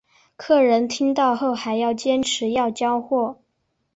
[0.35, 3.37] 客人听到后还是坚持要交货